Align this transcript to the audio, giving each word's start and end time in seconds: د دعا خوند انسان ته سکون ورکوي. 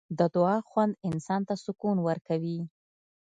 د 0.19 0.21
دعا 0.35 0.57
خوند 0.69 0.93
انسان 1.09 1.41
ته 1.47 1.55
سکون 1.63 1.97
ورکوي. 2.07 2.59